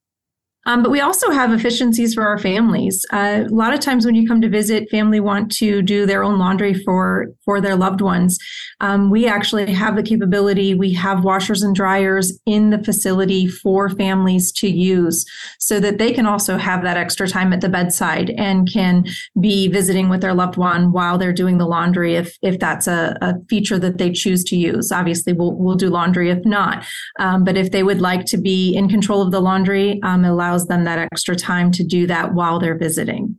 Um, 0.66 0.82
but 0.82 0.90
we 0.90 1.00
also 1.00 1.30
have 1.30 1.52
efficiencies 1.52 2.14
for 2.14 2.26
our 2.26 2.38
families. 2.38 3.06
Uh, 3.12 3.44
a 3.46 3.54
lot 3.54 3.72
of 3.72 3.80
times 3.80 4.04
when 4.04 4.16
you 4.16 4.26
come 4.26 4.40
to 4.40 4.48
visit, 4.48 4.90
family 4.90 5.20
want 5.20 5.50
to 5.52 5.80
do 5.80 6.06
their 6.06 6.24
own 6.24 6.38
laundry 6.38 6.74
for 6.74 7.28
for 7.44 7.60
their 7.60 7.76
loved 7.76 8.00
ones. 8.00 8.38
Um, 8.80 9.10
we 9.10 9.26
actually 9.26 9.72
have 9.72 9.94
the 9.96 10.02
capability. 10.02 10.74
We 10.74 10.92
have 10.94 11.24
washers 11.24 11.62
and 11.62 11.74
dryers 11.74 12.38
in 12.44 12.70
the 12.70 12.82
facility 12.82 13.46
for 13.46 13.88
families 13.88 14.50
to 14.52 14.68
use, 14.68 15.24
so 15.60 15.78
that 15.80 15.98
they 15.98 16.12
can 16.12 16.26
also 16.26 16.58
have 16.58 16.82
that 16.82 16.96
extra 16.96 17.28
time 17.28 17.52
at 17.52 17.60
the 17.60 17.68
bedside 17.68 18.30
and 18.30 18.70
can 18.70 19.04
be 19.40 19.68
visiting 19.68 20.08
with 20.08 20.20
their 20.20 20.34
loved 20.34 20.56
one 20.56 20.90
while 20.90 21.16
they're 21.16 21.32
doing 21.32 21.58
the 21.58 21.66
laundry. 21.66 22.16
If 22.16 22.36
if 22.42 22.58
that's 22.58 22.88
a, 22.88 23.16
a 23.22 23.34
feature 23.48 23.78
that 23.78 23.98
they 23.98 24.10
choose 24.10 24.42
to 24.44 24.56
use, 24.56 24.90
obviously 24.90 25.32
we'll 25.32 25.54
we'll 25.54 25.76
do 25.76 25.90
laundry 25.90 26.30
if 26.30 26.44
not. 26.44 26.84
Um, 27.20 27.44
but 27.44 27.56
if 27.56 27.70
they 27.70 27.84
would 27.84 28.00
like 28.00 28.24
to 28.26 28.36
be 28.36 28.74
in 28.74 28.88
control 28.88 29.22
of 29.22 29.30
the 29.30 29.40
laundry, 29.40 30.00
um, 30.02 30.24
allow 30.24 30.55
allows 30.56 30.68
them 30.68 30.84
that 30.84 30.98
extra 30.98 31.36
time 31.36 31.70
to 31.72 31.84
do 31.84 32.06
that 32.06 32.34
while 32.34 32.58
they're 32.58 32.78
visiting. 32.78 33.38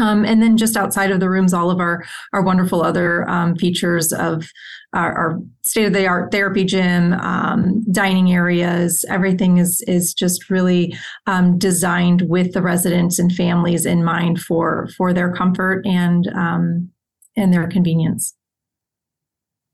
Um, 0.00 0.24
and 0.24 0.40
then 0.40 0.56
just 0.56 0.76
outside 0.76 1.10
of 1.10 1.18
the 1.18 1.28
rooms, 1.28 1.52
all 1.52 1.72
of 1.72 1.80
our, 1.80 2.04
our 2.32 2.42
wonderful 2.42 2.84
other 2.84 3.28
um, 3.28 3.56
features 3.56 4.12
of 4.12 4.48
our, 4.92 5.12
our 5.12 5.38
state 5.62 5.86
of 5.86 5.92
the 5.92 6.06
art 6.06 6.30
therapy 6.30 6.64
gym, 6.64 7.14
um, 7.14 7.84
dining 7.90 8.32
areas, 8.32 9.04
everything 9.08 9.58
is, 9.58 9.82
is 9.88 10.14
just 10.14 10.50
really 10.50 10.96
um, 11.26 11.58
designed 11.58 12.22
with 12.28 12.52
the 12.52 12.62
residents 12.62 13.18
and 13.18 13.32
families 13.32 13.86
in 13.86 14.04
mind 14.04 14.40
for, 14.40 14.88
for 14.96 15.12
their 15.12 15.32
comfort 15.32 15.84
and, 15.84 16.28
um, 16.28 16.88
and 17.36 17.52
their 17.52 17.66
convenience. 17.66 18.37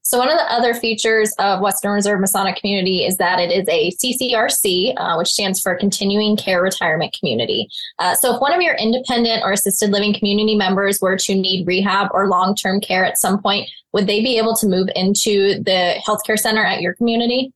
So, 0.07 0.19
one 0.19 0.29
of 0.29 0.37
the 0.37 0.53
other 0.53 0.75
features 0.75 1.33
of 1.39 1.61
Western 1.61 1.93
Reserve 1.93 2.21
Masonic 2.21 2.57
Community 2.57 3.07
is 3.07 3.17
that 3.17 3.41
it 3.41 3.51
is 3.51 3.67
a 3.69 3.91
CCRC, 3.93 4.93
uh, 4.99 5.17
which 5.17 5.29
stands 5.29 5.61
for 5.61 5.75
Continuing 5.77 6.37
Care 6.37 6.63
Retirement 6.63 7.17
Community. 7.19 7.69
Uh, 7.99 8.15
so, 8.15 8.35
if 8.35 8.41
one 8.41 8.53
of 8.53 8.61
your 8.61 8.75
independent 8.75 9.43
or 9.43 9.53
assisted 9.53 9.91
living 9.91 10.13
community 10.13 10.57
members 10.57 11.01
were 11.01 11.17
to 11.17 11.35
need 11.35 11.67
rehab 11.67 12.09
or 12.13 12.29
long 12.29 12.55
term 12.55 12.83
care 12.83 13.03
at 13.05 13.19
some 13.19 13.41
point, 13.41 13.67
would 13.95 14.07
they 14.07 14.23
be 14.23 14.37
able 14.37 14.55
to 14.57 14.67
move 14.67 14.89
into 14.95 15.63
the 15.63 15.95
healthcare 16.07 16.39
center 16.39 16.65
at 16.65 16.83
your 16.83 16.95
community? 16.95 17.51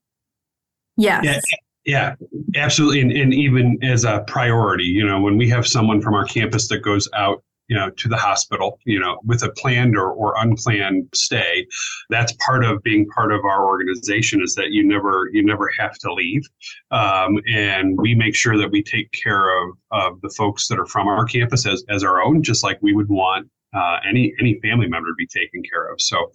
Yes. 0.96 1.24
Yeah. 1.24 1.40
Yeah, 1.84 2.16
absolutely. 2.54 3.00
And, 3.00 3.12
and 3.12 3.32
even 3.32 3.78
as 3.82 4.04
a 4.04 4.22
priority, 4.26 4.84
you 4.84 5.06
know, 5.06 5.22
when 5.22 5.38
we 5.38 5.48
have 5.48 5.66
someone 5.66 6.02
from 6.02 6.12
our 6.12 6.26
campus 6.26 6.68
that 6.68 6.80
goes 6.80 7.08
out 7.14 7.42
you 7.68 7.76
know, 7.76 7.90
to 7.90 8.08
the 8.08 8.16
hospital, 8.16 8.80
you 8.84 8.98
know, 8.98 9.20
with 9.24 9.42
a 9.42 9.50
planned 9.50 9.96
or, 9.96 10.10
or 10.10 10.34
unplanned 10.38 11.08
stay. 11.14 11.66
That's 12.08 12.32
part 12.44 12.64
of 12.64 12.82
being 12.82 13.06
part 13.08 13.30
of 13.30 13.44
our 13.44 13.66
organization 13.66 14.42
is 14.42 14.54
that 14.54 14.70
you 14.70 14.86
never 14.86 15.28
you 15.32 15.44
never 15.44 15.70
have 15.78 15.94
to 15.98 16.12
leave, 16.12 16.42
um, 16.90 17.38
and 17.46 17.98
we 17.98 18.14
make 18.14 18.34
sure 18.34 18.56
that 18.56 18.70
we 18.70 18.82
take 18.82 19.10
care 19.12 19.62
of 19.62 19.76
of 19.90 20.20
the 20.22 20.30
folks 20.30 20.66
that 20.68 20.78
are 20.78 20.86
from 20.86 21.08
our 21.08 21.24
campus 21.26 21.66
as 21.66 21.84
as 21.90 22.02
our 22.02 22.22
own, 22.22 22.42
just 22.42 22.64
like 22.64 22.78
we 22.80 22.94
would 22.94 23.08
want 23.08 23.48
uh, 23.74 23.98
any 24.08 24.32
any 24.40 24.58
family 24.60 24.88
member 24.88 25.08
to 25.08 25.14
be 25.16 25.26
taken 25.26 25.62
care 25.62 25.92
of. 25.92 26.00
So. 26.00 26.30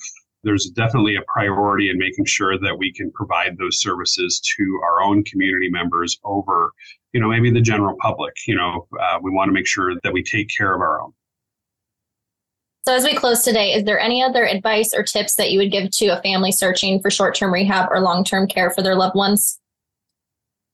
There's 0.45 0.65
definitely 0.71 1.15
a 1.15 1.21
priority 1.25 1.89
in 1.89 1.97
making 1.97 2.25
sure 2.25 2.59
that 2.59 2.77
we 2.77 2.91
can 2.91 3.09
provide 3.13 3.57
those 3.57 3.79
services 3.79 4.41
to 4.57 4.81
our 4.83 5.01
own 5.01 5.23
community 5.23 5.69
members 5.69 6.19
over, 6.25 6.73
you 7.13 7.21
know, 7.21 7.29
maybe 7.29 7.49
the 7.49 7.61
general 7.61 7.95
public. 8.01 8.33
You 8.45 8.57
know, 8.57 8.85
uh, 9.01 9.19
we 9.21 9.31
want 9.31 9.47
to 9.47 9.53
make 9.53 9.65
sure 9.65 9.93
that 10.03 10.11
we 10.11 10.21
take 10.21 10.49
care 10.57 10.75
of 10.75 10.81
our 10.81 11.01
own. 11.01 11.13
So, 12.85 12.93
as 12.93 13.05
we 13.05 13.15
close 13.15 13.43
today, 13.43 13.73
is 13.73 13.85
there 13.85 13.99
any 13.99 14.21
other 14.21 14.45
advice 14.45 14.89
or 14.93 15.03
tips 15.03 15.35
that 15.35 15.51
you 15.51 15.59
would 15.59 15.71
give 15.71 15.89
to 15.91 16.07
a 16.07 16.21
family 16.21 16.51
searching 16.51 17.01
for 17.01 17.09
short 17.09 17.33
term 17.35 17.53
rehab 17.53 17.89
or 17.89 18.01
long 18.01 18.23
term 18.23 18.47
care 18.47 18.71
for 18.71 18.81
their 18.81 18.95
loved 18.95 19.15
ones? 19.15 19.59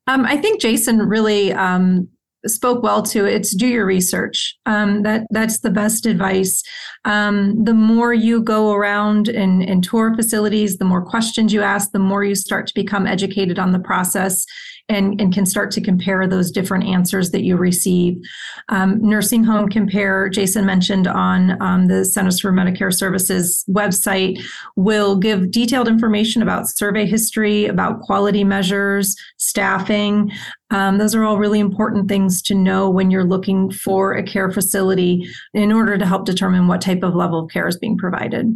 Um, 0.08 0.24
I 0.24 0.36
think 0.36 0.60
Jason 0.60 0.98
really 0.98 1.52
um, 1.52 2.08
spoke 2.46 2.82
well 2.82 3.02
to 3.02 3.26
it's 3.26 3.54
do 3.54 3.66
your 3.66 3.86
research. 3.86 4.56
Um, 4.66 5.02
that 5.02 5.26
that's 5.30 5.60
the 5.60 5.70
best 5.70 6.04
advice. 6.06 6.64
Um, 7.04 7.62
the 7.64 7.74
more 7.74 8.12
you 8.12 8.42
go 8.42 8.72
around 8.72 9.28
and, 9.28 9.62
and 9.62 9.84
tour 9.84 10.14
facilities 10.14 10.78
the 10.78 10.84
more 10.84 11.04
questions 11.04 11.52
you 11.52 11.62
ask 11.62 11.92
the 11.92 11.98
more 11.98 12.24
you 12.24 12.34
start 12.34 12.66
to 12.66 12.74
become 12.74 13.06
educated 13.06 13.58
on 13.58 13.72
the 13.72 13.78
process 13.78 14.44
and, 14.90 15.20
and 15.20 15.32
can 15.32 15.46
start 15.46 15.70
to 15.70 15.80
compare 15.80 16.26
those 16.26 16.50
different 16.50 16.84
answers 16.84 17.30
that 17.30 17.44
you 17.44 17.56
receive. 17.56 18.20
Um, 18.68 18.98
nursing 19.00 19.44
home 19.44 19.68
compare, 19.68 20.28
Jason 20.28 20.66
mentioned 20.66 21.06
on 21.06 21.60
um, 21.62 21.86
the 21.86 22.04
Centers 22.04 22.40
for 22.40 22.52
Medicare 22.52 22.92
Services 22.92 23.64
website, 23.70 24.42
will 24.74 25.16
give 25.16 25.52
detailed 25.52 25.86
information 25.86 26.42
about 26.42 26.68
survey 26.68 27.06
history, 27.06 27.66
about 27.66 28.00
quality 28.00 28.42
measures, 28.42 29.14
staffing. 29.38 30.32
Um, 30.70 30.98
those 30.98 31.14
are 31.14 31.22
all 31.22 31.38
really 31.38 31.60
important 31.60 32.08
things 32.08 32.42
to 32.42 32.54
know 32.54 32.90
when 32.90 33.12
you're 33.12 33.24
looking 33.24 33.70
for 33.70 34.14
a 34.14 34.24
care 34.24 34.50
facility 34.50 35.28
in 35.54 35.70
order 35.70 35.96
to 35.98 36.06
help 36.06 36.24
determine 36.24 36.66
what 36.66 36.80
type 36.80 37.04
of 37.04 37.14
level 37.14 37.44
of 37.44 37.50
care 37.50 37.68
is 37.68 37.78
being 37.78 37.96
provided. 37.96 38.46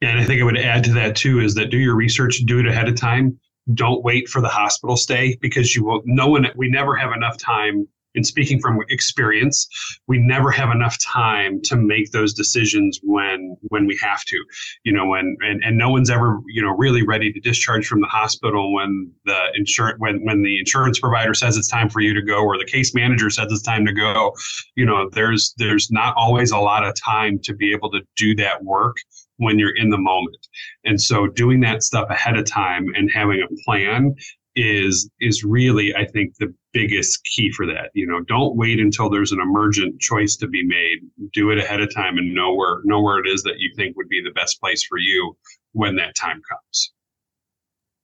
And 0.00 0.20
I 0.20 0.24
think 0.24 0.40
I 0.40 0.44
would 0.44 0.58
add 0.58 0.84
to 0.84 0.92
that 0.92 1.16
too 1.16 1.40
is 1.40 1.54
that 1.54 1.70
do 1.70 1.78
your 1.78 1.96
research, 1.96 2.42
do 2.46 2.60
it 2.60 2.66
ahead 2.66 2.88
of 2.88 2.96
time 2.96 3.38
don't 3.74 4.02
wait 4.02 4.28
for 4.28 4.40
the 4.40 4.48
hospital 4.48 4.96
stay 4.96 5.36
because 5.40 5.74
you 5.74 5.84
will 5.84 6.02
no 6.04 6.28
one 6.28 6.46
we 6.56 6.68
never 6.68 6.96
have 6.96 7.12
enough 7.12 7.36
time 7.38 7.86
and 8.14 8.26
speaking 8.26 8.58
from 8.60 8.78
experience 8.88 9.68
we 10.06 10.18
never 10.18 10.50
have 10.50 10.70
enough 10.70 10.98
time 10.98 11.60
to 11.62 11.76
make 11.76 12.10
those 12.10 12.32
decisions 12.32 12.98
when 13.02 13.56
when 13.68 13.86
we 13.86 13.98
have 14.02 14.24
to 14.24 14.42
you 14.84 14.92
know 14.92 15.06
when 15.06 15.36
and, 15.40 15.62
and 15.62 15.76
no 15.76 15.90
one's 15.90 16.10
ever 16.10 16.40
you 16.48 16.62
know 16.62 16.74
really 16.76 17.02
ready 17.02 17.32
to 17.32 17.40
discharge 17.40 17.86
from 17.86 18.00
the 18.00 18.06
hospital 18.06 18.74
when 18.74 19.10
the 19.24 19.40
insurance 19.54 19.96
when 19.98 20.24
when 20.24 20.42
the 20.42 20.58
insurance 20.58 20.98
provider 20.98 21.34
says 21.34 21.56
it's 21.56 21.68
time 21.68 21.88
for 21.88 22.00
you 22.00 22.14
to 22.14 22.22
go 22.22 22.42
or 22.42 22.58
the 22.58 22.64
case 22.64 22.94
manager 22.94 23.30
says 23.30 23.50
it's 23.50 23.62
time 23.62 23.84
to 23.86 23.92
go. 23.92 24.34
You 24.76 24.86
know 24.86 25.08
there's 25.12 25.54
there's 25.58 25.90
not 25.90 26.14
always 26.16 26.50
a 26.50 26.58
lot 26.58 26.84
of 26.84 26.94
time 26.94 27.38
to 27.44 27.54
be 27.54 27.72
able 27.72 27.90
to 27.90 28.00
do 28.16 28.34
that 28.36 28.62
work 28.64 28.96
when 29.38 29.58
you're 29.58 29.76
in 29.76 29.90
the 29.90 29.98
moment. 29.98 30.46
And 30.84 31.00
so 31.00 31.26
doing 31.26 31.60
that 31.60 31.82
stuff 31.82 32.08
ahead 32.10 32.36
of 32.36 32.44
time 32.44 32.86
and 32.94 33.10
having 33.12 33.42
a 33.42 33.62
plan 33.64 34.14
is 34.54 35.08
is 35.20 35.44
really 35.44 35.94
I 35.94 36.04
think 36.06 36.36
the 36.36 36.52
biggest 36.72 37.24
key 37.24 37.50
for 37.52 37.66
that. 37.66 37.90
You 37.94 38.06
know, 38.06 38.20
don't 38.24 38.56
wait 38.56 38.80
until 38.80 39.08
there's 39.08 39.32
an 39.32 39.40
emergent 39.40 40.00
choice 40.00 40.36
to 40.36 40.48
be 40.48 40.64
made. 40.64 40.98
Do 41.32 41.50
it 41.50 41.58
ahead 41.58 41.80
of 41.80 41.94
time 41.94 42.18
and 42.18 42.34
know 42.34 42.54
where 42.54 42.80
know 42.84 43.00
where 43.00 43.18
it 43.18 43.28
is 43.28 43.42
that 43.44 43.58
you 43.58 43.70
think 43.76 43.96
would 43.96 44.08
be 44.08 44.22
the 44.22 44.32
best 44.32 44.60
place 44.60 44.84
for 44.84 44.98
you 44.98 45.36
when 45.72 45.96
that 45.96 46.14
time 46.16 46.40
comes. 46.48 46.92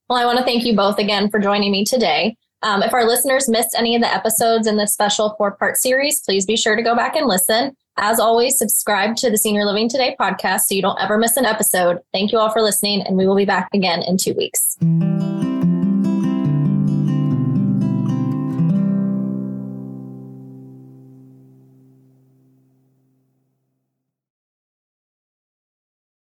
Well, 0.09 0.19
I 0.19 0.25
want 0.25 0.37
to 0.37 0.45
thank 0.45 0.63
you 0.65 0.75
both 0.75 0.99
again 0.99 1.29
for 1.29 1.39
joining 1.39 1.71
me 1.71 1.83
today. 1.83 2.37
Um, 2.61 2.83
if 2.83 2.93
our 2.93 3.05
listeners 3.05 3.49
missed 3.49 3.75
any 3.77 3.95
of 3.95 4.01
the 4.01 4.13
episodes 4.13 4.67
in 4.67 4.77
this 4.77 4.93
special 4.93 5.35
four 5.37 5.55
part 5.55 5.77
series, 5.77 6.21
please 6.21 6.45
be 6.45 6.55
sure 6.55 6.75
to 6.75 6.81
go 6.81 6.95
back 6.95 7.15
and 7.15 7.27
listen. 7.27 7.75
As 7.97 8.19
always, 8.19 8.57
subscribe 8.57 9.15
to 9.17 9.29
the 9.29 9.37
Senior 9.37 9.65
Living 9.65 9.87
Today 9.87 10.15
podcast 10.19 10.61
so 10.61 10.75
you 10.75 10.81
don't 10.81 10.99
ever 11.01 11.17
miss 11.17 11.37
an 11.37 11.45
episode. 11.45 11.99
Thank 12.11 12.31
you 12.31 12.39
all 12.39 12.51
for 12.51 12.61
listening, 12.61 13.01
and 13.01 13.15
we 13.15 13.25
will 13.25 13.37
be 13.37 13.45
back 13.45 13.69
again 13.73 14.03
in 14.03 14.17
two 14.17 14.33
weeks. 14.33 14.77